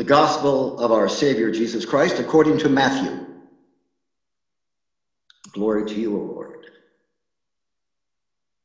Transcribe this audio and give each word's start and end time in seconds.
The 0.00 0.06
Gospel 0.06 0.78
of 0.80 0.92
our 0.92 1.10
Savior 1.10 1.50
Jesus 1.50 1.84
Christ 1.84 2.20
according 2.20 2.56
to 2.60 2.70
Matthew. 2.70 3.26
Glory 5.52 5.84
to 5.90 5.94
you, 5.94 6.16
O 6.16 6.22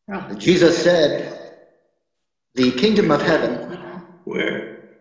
Lord. 0.08 0.40
Jesus 0.40 0.82
said, 0.82 1.58
The 2.54 2.72
kingdom 2.72 3.12
of 3.12 3.22
heaven 3.22 3.78
Where? 4.24 4.94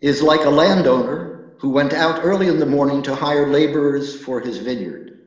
is 0.00 0.22
like 0.22 0.46
a 0.46 0.48
landowner 0.48 1.52
who 1.58 1.68
went 1.68 1.92
out 1.92 2.20
early 2.22 2.48
in 2.48 2.58
the 2.58 2.64
morning 2.64 3.02
to 3.02 3.14
hire 3.14 3.46
laborers 3.46 4.16
for 4.16 4.40
his 4.40 4.56
vineyard. 4.56 5.18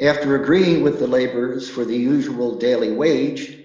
After 0.00 0.36
agreeing 0.36 0.80
with 0.82 0.98
the 0.98 1.06
laborers 1.06 1.68
for 1.68 1.84
the 1.84 1.98
usual 1.98 2.54
daily 2.54 2.92
wage, 2.92 3.58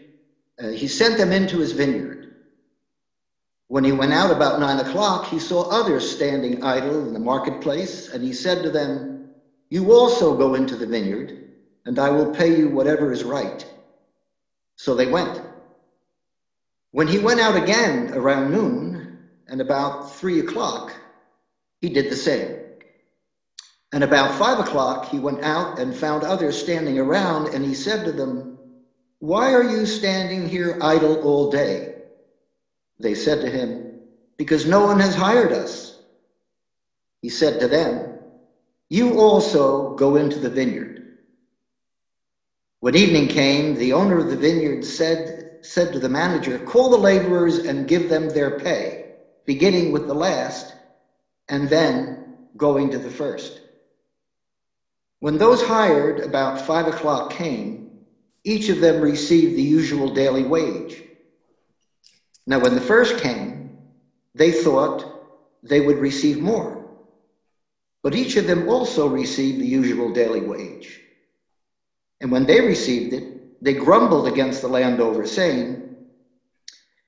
uh, 0.61 0.71
he 0.71 0.89
sent 0.89 1.17
them 1.17 1.31
into 1.31 1.59
his 1.59 1.71
vineyard. 1.71 2.14
When 3.67 3.83
he 3.83 3.91
went 3.91 4.13
out 4.13 4.31
about 4.31 4.59
nine 4.59 4.79
o'clock, 4.79 5.25
he 5.25 5.39
saw 5.39 5.63
others 5.69 6.09
standing 6.09 6.63
idle 6.63 7.07
in 7.07 7.13
the 7.13 7.19
marketplace, 7.19 8.09
and 8.09 8.23
he 8.23 8.33
said 8.33 8.63
to 8.63 8.69
them, 8.69 9.29
You 9.69 9.91
also 9.91 10.37
go 10.37 10.53
into 10.53 10.75
the 10.75 10.85
vineyard, 10.85 11.49
and 11.83 11.97
I 11.97 12.11
will 12.11 12.33
pay 12.33 12.57
you 12.57 12.69
whatever 12.69 13.11
is 13.11 13.23
right. 13.23 13.65
So 14.75 14.93
they 14.93 15.07
went. 15.07 15.41
When 16.91 17.07
he 17.07 17.17
went 17.17 17.39
out 17.39 17.55
again 17.55 18.11
around 18.13 18.51
noon, 18.51 19.19
and 19.47 19.61
about 19.61 20.13
three 20.13 20.39
o'clock, 20.39 20.95
he 21.81 21.89
did 21.89 22.09
the 22.09 22.15
same. 22.15 22.57
And 23.91 24.03
about 24.03 24.35
five 24.35 24.59
o'clock, 24.59 25.09
he 25.09 25.19
went 25.19 25.43
out 25.43 25.79
and 25.79 25.95
found 25.95 26.23
others 26.23 26.57
standing 26.57 26.99
around, 26.99 27.53
and 27.53 27.65
he 27.65 27.73
said 27.73 28.05
to 28.05 28.11
them, 28.11 28.59
Why 29.19 29.53
are 29.53 29.63
you 29.63 29.85
standing 29.87 30.47
here 30.47 30.77
idle 30.81 31.23
all 31.23 31.49
day? 31.49 31.94
They 32.99 33.15
said 33.15 33.41
to 33.41 33.49
him, 33.49 33.99
Because 34.37 34.65
no 34.65 34.85
one 34.85 34.99
has 34.99 35.15
hired 35.15 35.51
us. 35.51 35.97
He 37.21 37.29
said 37.29 37.59
to 37.59 37.67
them, 37.67 38.19
You 38.89 39.19
also 39.19 39.95
go 39.95 40.15
into 40.15 40.39
the 40.39 40.49
vineyard. 40.49 41.01
When 42.79 42.95
evening 42.95 43.29
came, 43.29 43.75
the 43.75 43.93
owner 43.93 44.19
of 44.19 44.29
the 44.29 44.37
vineyard 44.37 44.85
said, 44.85 45.57
said 45.63 45.93
to 45.93 45.99
the 45.99 46.09
manager, 46.09 46.59
Call 46.59 46.89
the 46.89 46.97
laborers 46.97 47.57
and 47.57 47.87
give 47.87 48.09
them 48.09 48.29
their 48.29 48.59
pay, 48.59 49.13
beginning 49.45 49.91
with 49.91 50.07
the 50.07 50.13
last, 50.13 50.73
and 51.49 51.67
then 51.67 52.37
going 52.55 52.91
to 52.91 52.99
the 52.99 53.09
first. 53.09 53.59
When 55.19 55.37
those 55.37 55.63
hired 55.63 56.19
about 56.19 56.61
five 56.61 56.87
o'clock 56.87 57.31
came, 57.31 58.03
each 58.43 58.69
of 58.69 58.79
them 58.79 59.01
received 59.01 59.55
the 59.55 59.63
usual 59.63 60.13
daily 60.13 60.43
wage. 60.43 61.04
Now, 62.47 62.59
when 62.59 62.75
the 62.75 62.81
first 62.81 63.17
came, 63.19 63.77
they 64.35 64.51
thought 64.51 65.05
they 65.63 65.81
would 65.81 65.97
receive 65.97 66.39
more. 66.39 66.85
But 68.03 68.15
each 68.15 68.37
of 68.37 68.45
them 68.45 68.69
also 68.69 69.07
received 69.07 69.59
the 69.59 69.67
usual 69.67 70.13
daily 70.13 70.41
wage. 70.41 71.01
And 72.21 72.31
when 72.31 72.45
they 72.45 72.61
received 72.61 73.13
it, 73.13 73.63
they 73.63 73.73
grumbled 73.73 74.27
against 74.27 74.61
the 74.61 74.67
landowner, 74.67 75.25
saying, 75.25 75.95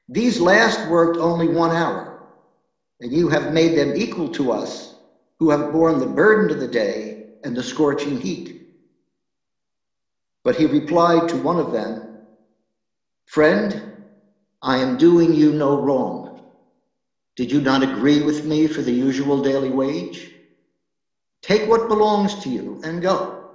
These 0.10 0.40
last 0.40 0.90
worked 0.90 1.18
only 1.18 1.48
one 1.48 1.72
hour, 1.72 2.28
and 3.00 3.14
you 3.14 3.30
have 3.30 3.54
made 3.54 3.78
them 3.78 3.96
equal 3.96 4.30
to 4.30 4.52
us, 4.52 4.96
who 5.40 5.52
have 5.52 5.72
borne 5.72 6.00
the 6.00 6.08
burden 6.08 6.50
of 6.50 6.60
the 6.60 6.68
day 6.68 7.28
and 7.44 7.56
the 7.56 7.62
scorching 7.62 8.20
heat. 8.20 8.70
But 10.44 10.56
he 10.56 10.66
replied 10.66 11.30
to 11.30 11.38
one 11.38 11.60
of 11.60 11.72
them, 11.72 12.26
Friend, 13.26 13.97
I 14.62 14.78
am 14.78 14.98
doing 14.98 15.34
you 15.34 15.54
no 15.54 15.80
wrong. 15.80 16.42
Did 17.36 17.52
you 17.52 17.62
not 17.62 17.84
agree 17.84 18.24
with 18.24 18.46
me 18.46 18.68
for 18.68 18.82
the 18.82 18.92
usual 18.92 19.42
daily 19.42 19.70
wage? 19.70 20.32
Take 21.42 21.70
what 21.70 21.88
belongs 21.88 22.44
to 22.44 22.50
you 22.50 22.82
and 22.84 23.02
go. 23.02 23.52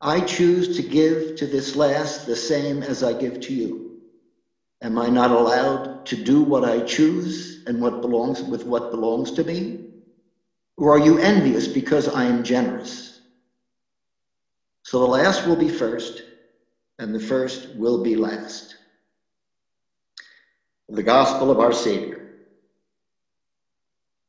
I 0.00 0.20
choose 0.20 0.76
to 0.76 0.82
give 0.82 1.36
to 1.36 1.46
this 1.46 1.76
last 1.76 2.26
the 2.26 2.36
same 2.36 2.82
as 2.82 3.02
I 3.02 3.12
give 3.12 3.40
to 3.40 3.54
you. 3.54 4.00
Am 4.80 4.98
I 4.98 5.08
not 5.08 5.30
allowed 5.30 6.06
to 6.06 6.16
do 6.16 6.42
what 6.42 6.64
I 6.64 6.80
choose 6.80 7.62
and 7.66 7.80
what 7.80 8.00
belongs 8.00 8.42
with 8.42 8.64
what 8.64 8.90
belongs 8.90 9.30
to 9.32 9.44
me? 9.44 9.90
Or 10.76 10.92
are 10.92 11.04
you 11.04 11.18
envious 11.18 11.68
because 11.68 12.08
I 12.08 12.24
am 12.24 12.42
generous? 12.42 13.20
So 14.82 14.98
the 15.00 15.06
last 15.06 15.46
will 15.46 15.56
be 15.56 15.68
first, 15.68 16.22
and 16.98 17.14
the 17.14 17.20
first 17.20 17.76
will 17.76 18.02
be 18.02 18.16
last. 18.16 18.76
The 20.92 21.04
gospel 21.04 21.50
of 21.50 21.60
our 21.60 21.72
Savior. 21.72 22.22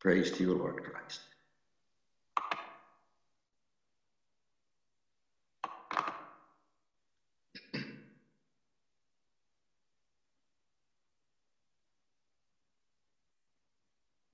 Praise 0.01 0.31
to 0.33 0.43
you, 0.43 0.53
Lord 0.55 0.81
Christ. 0.83 1.21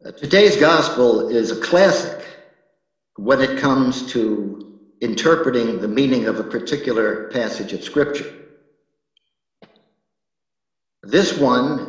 Uh, 0.06 0.11
Today's 0.11 0.57
gospel 0.57 1.29
is 1.29 1.51
a 1.51 1.57
classic 1.57 2.25
when 3.17 3.41
it 3.41 3.57
comes 3.57 4.03
to 4.03 4.59
interpreting 5.01 5.79
the 5.79 5.88
meaning 5.90 6.28
of 6.28 6.40
a 6.40 6.44
particular 6.46 7.29
passage 7.31 7.73
of 7.73 7.84
Scripture. 7.84 8.28
This 11.03 11.38
one, 11.38 11.88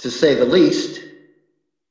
to 0.00 0.10
say 0.10 0.34
the 0.34 0.44
least, 0.44 1.00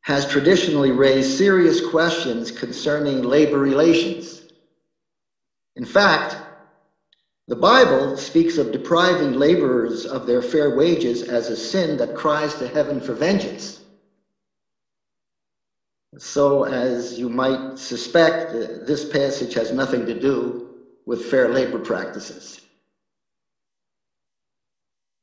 has 0.01 0.27
traditionally 0.27 0.91
raised 0.91 1.37
serious 1.37 1.85
questions 1.85 2.51
concerning 2.51 3.21
labor 3.21 3.59
relations. 3.59 4.41
In 5.75 5.85
fact, 5.85 6.35
the 7.47 7.55
Bible 7.55 8.17
speaks 8.17 8.57
of 8.57 8.71
depriving 8.71 9.33
laborers 9.33 10.05
of 10.05 10.25
their 10.25 10.41
fair 10.41 10.75
wages 10.75 11.23
as 11.23 11.49
a 11.49 11.55
sin 11.55 11.97
that 11.97 12.15
cries 12.15 12.55
to 12.55 12.67
heaven 12.67 12.99
for 12.99 13.13
vengeance. 13.13 13.79
So, 16.17 16.63
as 16.63 17.19
you 17.19 17.29
might 17.29 17.77
suspect, 17.77 18.51
this 18.51 19.07
passage 19.07 19.53
has 19.53 19.71
nothing 19.71 20.07
to 20.07 20.19
do 20.19 20.69
with 21.05 21.25
fair 21.25 21.49
labor 21.49 21.79
practices. 21.79 22.59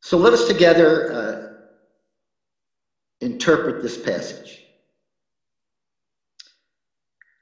So, 0.00 0.16
let 0.16 0.32
us 0.32 0.46
together 0.46 1.12
uh, 1.12 1.35
interpret 3.20 3.82
this 3.82 3.96
passage. 3.96 4.62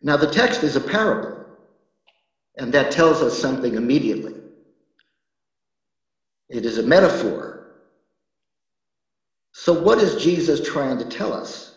Now, 0.03 0.17
the 0.17 0.31
text 0.31 0.63
is 0.63 0.77
a 0.77 0.81
parable, 0.81 1.45
and 2.57 2.73
that 2.75 2.93
tells 2.93 3.23
us 3.23 3.39
something 3.39 3.75
immediately. 3.75 4.35
It 6.49 6.67
is 6.67 6.79
a 6.79 6.83
metaphor. 6.83 7.79
So, 9.53 9.73
what 9.73 9.99
is 9.99 10.23
Jesus 10.23 10.67
trying 10.67 10.99
to 10.99 11.05
tell 11.07 11.33
us? 11.33 11.75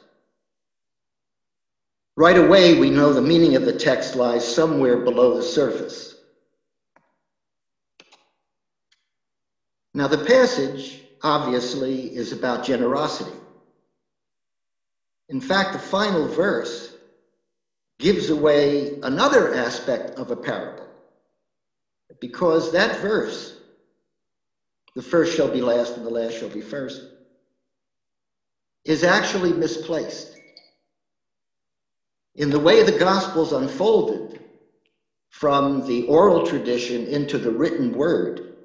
Right 2.17 2.37
away, 2.37 2.79
we 2.79 2.89
know 2.89 3.13
the 3.13 3.21
meaning 3.21 3.55
of 3.55 3.65
the 3.65 3.77
text 3.77 4.15
lies 4.15 4.45
somewhere 4.45 4.97
below 4.97 5.35
the 5.35 5.43
surface. 5.43 6.15
Now, 9.93 10.07
the 10.07 10.17
passage 10.17 11.01
obviously 11.23 12.15
is 12.15 12.31
about 12.31 12.65
generosity. 12.65 13.35
In 15.29 15.41
fact, 15.41 15.73
the 15.73 15.79
final 15.79 16.27
verse 16.27 16.93
gives 17.99 18.29
away 18.29 18.99
another 19.01 19.53
aspect 19.55 20.11
of 20.19 20.31
a 20.31 20.35
parable. 20.35 20.87
Because 22.19 22.71
that 22.71 23.01
verse, 23.01 23.55
the 24.95 25.01
first 25.01 25.35
shall 25.35 25.49
be 25.49 25.61
last 25.61 25.97
and 25.97 26.05
the 26.05 26.09
last 26.09 26.37
shall 26.39 26.49
be 26.49 26.61
first, 26.61 27.01
is 28.85 29.03
actually 29.03 29.53
misplaced. 29.53 30.33
In 32.35 32.49
the 32.49 32.59
way 32.59 32.83
the 32.83 32.97
Gospels 32.97 33.51
unfolded 33.51 34.39
from 35.29 35.85
the 35.87 36.07
oral 36.07 36.45
tradition 36.45 37.07
into 37.07 37.37
the 37.37 37.51
written 37.51 37.93
word, 37.93 38.55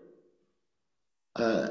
uh, 1.37 1.69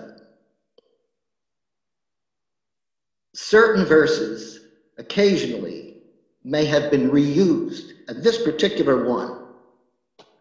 certain 3.34 3.86
verses 3.86 4.61
occasionally 5.02 5.96
may 6.44 6.66
have 6.66 6.90
been 6.90 7.10
reused. 7.10 7.92
And 8.08 8.24
this 8.24 8.42
particular 8.42 9.06
one 9.06 9.38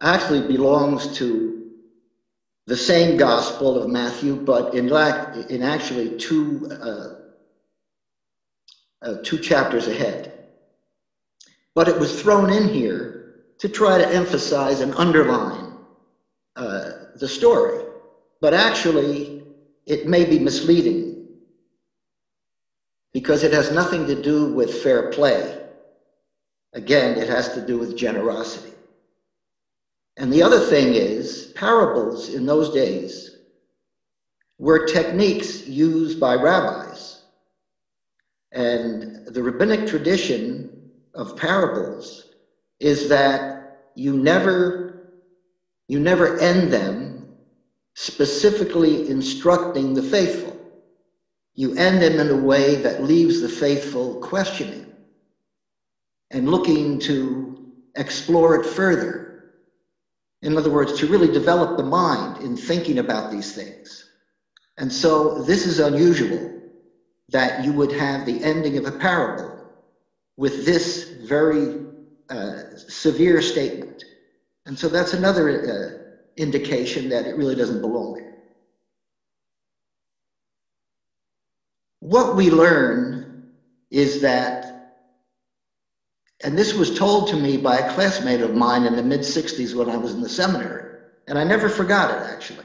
actually 0.00 0.46
belongs 0.46 1.16
to 1.18 1.72
the 2.66 2.76
same 2.76 3.16
Gospel 3.16 3.82
of 3.82 3.90
Matthew, 3.90 4.36
but 4.36 4.74
in, 4.74 4.86
in 5.50 5.62
actually 5.62 6.16
two, 6.18 6.70
uh, 6.70 7.08
uh, 9.02 9.16
two 9.24 9.38
chapters 9.38 9.88
ahead. 9.88 10.32
But 11.74 11.88
it 11.88 11.98
was 11.98 12.20
thrown 12.20 12.50
in 12.50 12.68
here 12.68 13.42
to 13.58 13.68
try 13.68 13.98
to 13.98 14.14
emphasize 14.14 14.80
and 14.80 14.94
underline 14.94 15.72
uh, 16.56 16.90
the 17.16 17.28
story. 17.28 17.84
But 18.40 18.54
actually, 18.54 19.42
it 19.86 20.06
may 20.06 20.24
be 20.24 20.38
misleading 20.38 21.09
because 23.12 23.42
it 23.42 23.52
has 23.52 23.72
nothing 23.72 24.06
to 24.06 24.20
do 24.20 24.52
with 24.52 24.82
fair 24.82 25.10
play 25.10 25.60
Again, 26.72 27.18
it 27.18 27.28
has 27.28 27.52
to 27.54 27.66
do 27.66 27.78
with 27.78 27.96
generosity. 27.96 28.72
And 30.16 30.32
the 30.32 30.42
other 30.42 30.60
thing 30.60 30.94
is, 30.94 31.52
parables 31.56 32.28
in 32.28 32.46
those 32.46 32.72
days 32.72 33.38
were 34.58 34.86
techniques 34.86 35.66
used 35.66 36.20
by 36.20 36.34
rabbis. 36.34 37.22
And 38.52 39.26
the 39.26 39.42
rabbinic 39.42 39.88
tradition 39.88 40.90
of 41.14 41.36
parables 41.36 42.26
is 42.78 43.08
that 43.08 43.88
you 43.96 44.16
never, 44.16 45.08
you 45.88 45.98
never 45.98 46.38
end 46.38 46.72
them 46.72 47.34
specifically 47.94 49.08
instructing 49.08 49.94
the 49.94 50.02
faithful. 50.02 50.59
You 51.60 51.74
end 51.74 52.00
them 52.00 52.18
in 52.18 52.30
a 52.30 52.42
way 52.42 52.76
that 52.76 53.02
leaves 53.02 53.42
the 53.42 53.48
faithful 53.50 54.14
questioning 54.22 54.86
and 56.30 56.50
looking 56.50 56.98
to 57.00 57.74
explore 57.96 58.58
it 58.58 58.64
further. 58.64 59.50
In 60.40 60.56
other 60.56 60.70
words, 60.70 60.98
to 61.00 61.06
really 61.06 61.30
develop 61.30 61.76
the 61.76 61.82
mind 61.82 62.42
in 62.42 62.56
thinking 62.56 62.96
about 62.96 63.30
these 63.30 63.54
things. 63.54 64.08
And 64.78 64.90
so 64.90 65.42
this 65.42 65.66
is 65.66 65.80
unusual 65.80 66.62
that 67.28 67.62
you 67.62 67.74
would 67.74 67.92
have 67.92 68.24
the 68.24 68.42
ending 68.42 68.78
of 68.78 68.86
a 68.86 68.92
parable 68.92 69.54
with 70.38 70.64
this 70.64 71.10
very 71.28 71.84
uh, 72.30 72.74
severe 72.74 73.42
statement. 73.42 74.02
And 74.64 74.78
so 74.78 74.88
that's 74.88 75.12
another 75.12 75.44
uh, 75.50 76.32
indication 76.38 77.10
that 77.10 77.26
it 77.26 77.36
really 77.36 77.54
doesn't 77.54 77.82
belong 77.82 78.14
there. 78.14 78.29
What 82.10 82.34
we 82.34 82.50
learn 82.50 83.52
is 83.88 84.22
that 84.22 84.66
and 86.42 86.58
this 86.58 86.74
was 86.74 86.98
told 86.98 87.28
to 87.28 87.36
me 87.36 87.56
by 87.56 87.76
a 87.76 87.94
classmate 87.94 88.40
of 88.40 88.52
mine 88.52 88.84
in 88.84 88.96
the 88.96 89.02
mid 89.04 89.20
60s 89.20 89.76
when 89.76 89.88
I 89.88 89.96
was 89.96 90.12
in 90.12 90.20
the 90.20 90.28
seminary. 90.28 91.02
And 91.28 91.38
I 91.38 91.44
never 91.44 91.68
forgot 91.68 92.10
it, 92.10 92.28
actually. 92.32 92.64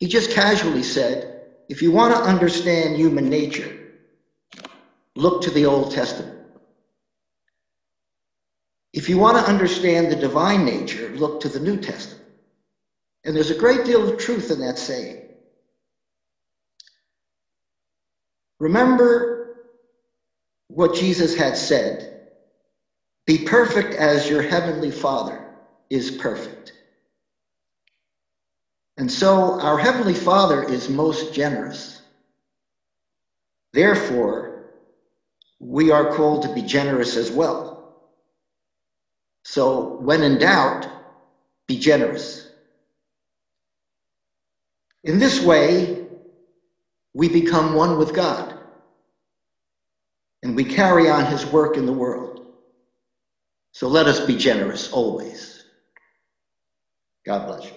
He 0.00 0.06
just 0.06 0.32
casually 0.32 0.82
said, 0.82 1.44
if 1.70 1.80
you 1.80 1.92
want 1.92 2.14
to 2.14 2.20
understand 2.20 2.96
human 2.96 3.30
nature, 3.30 3.74
look 5.16 5.42
to 5.42 5.50
the 5.50 5.64
Old 5.64 5.92
Testament. 5.92 6.38
If 8.92 9.08
you 9.08 9.16
want 9.16 9.38
to 9.38 9.50
understand 9.50 10.10
the 10.10 10.16
divine 10.16 10.66
nature, 10.66 11.08
look 11.16 11.40
to 11.40 11.48
the 11.48 11.60
New 11.60 11.78
Testament. 11.78 12.22
And 13.24 13.34
there's 13.34 13.50
a 13.50 13.58
great 13.58 13.86
deal 13.86 14.12
of 14.12 14.18
truth 14.18 14.50
in 14.50 14.60
that 14.60 14.76
saying. 14.76 15.22
Remember 18.62 19.56
what 20.68 20.94
Jesus 20.94 21.34
had 21.36 21.56
said 21.56 22.28
be 23.26 23.38
perfect 23.38 23.94
as 23.94 24.30
your 24.30 24.40
heavenly 24.40 24.92
Father 24.92 25.48
is 25.90 26.12
perfect. 26.12 26.72
And 28.96 29.10
so 29.10 29.60
our 29.60 29.78
heavenly 29.78 30.14
Father 30.14 30.62
is 30.62 30.88
most 30.88 31.34
generous. 31.34 32.02
Therefore, 33.72 34.70
we 35.58 35.90
are 35.90 36.14
called 36.14 36.42
to 36.42 36.54
be 36.54 36.62
generous 36.62 37.16
as 37.16 37.32
well. 37.32 37.96
So 39.42 39.96
when 39.96 40.22
in 40.22 40.38
doubt, 40.38 40.86
be 41.66 41.80
generous. 41.80 42.48
In 45.02 45.18
this 45.18 45.42
way, 45.42 46.02
we 47.14 47.28
become 47.28 47.74
one 47.74 47.98
with 47.98 48.14
God 48.14 48.51
and 50.42 50.56
we 50.56 50.64
carry 50.64 51.08
on 51.08 51.26
his 51.26 51.46
work 51.46 51.76
in 51.76 51.86
the 51.86 51.92
world. 51.92 52.46
So 53.72 53.88
let 53.88 54.06
us 54.06 54.20
be 54.20 54.36
generous 54.36 54.92
always. 54.92 55.64
God 57.24 57.46
bless 57.46 57.64
you. 57.64 57.72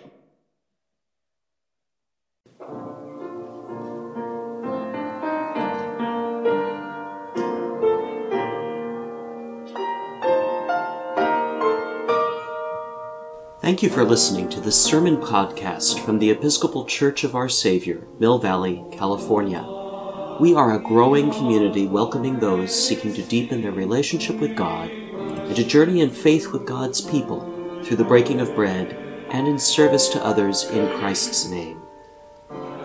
Thank 13.61 13.81
you 13.81 13.89
for 13.89 14.03
listening 14.03 14.47
to 14.49 14.59
this 14.59 14.79
sermon 14.79 15.17
podcast 15.17 15.99
from 16.05 16.19
the 16.19 16.29
Episcopal 16.29 16.85
Church 16.85 17.23
of 17.23 17.35
Our 17.35 17.49
Savior, 17.49 18.07
Mill 18.19 18.37
Valley, 18.37 18.83
California. 18.91 19.84
We 20.37 20.53
are 20.53 20.73
a 20.73 20.79
growing 20.79 21.31
community 21.31 21.87
welcoming 21.87 22.39
those 22.39 22.75
seeking 22.75 23.13
to 23.13 23.23
deepen 23.23 23.61
their 23.61 23.71
relationship 23.71 24.37
with 24.37 24.57
God 24.57 24.89
and 24.89 25.55
to 25.55 25.63
journey 25.63 26.01
in 26.01 26.09
faith 26.09 26.51
with 26.51 26.65
God's 26.65 26.99
people 26.99 27.39
through 27.83 27.95
the 27.95 28.03
breaking 28.03 28.41
of 28.41 28.53
bread 28.53 28.97
and 29.29 29.47
in 29.47 29.57
service 29.57 30.09
to 30.09 30.21
others 30.25 30.65
in 30.65 30.91
Christ's 30.99 31.49
name. 31.49 31.81